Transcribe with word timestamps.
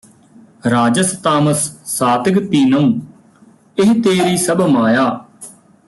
ਰਾਜਸ 0.65 1.11
ਤਾਮਸ 1.23 1.69
ਸਾਤਿਗ 1.85 2.37
ਤੀਨੰਯੂ 2.49 2.99
ਇਹ 3.77 4.01
ਤੇਰੀ 4.01 4.37
ਸਭ 4.37 4.61
ਮਾਇਆ 4.61 5.05